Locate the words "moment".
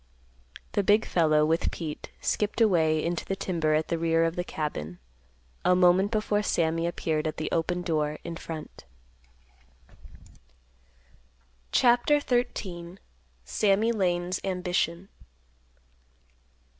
5.75-6.09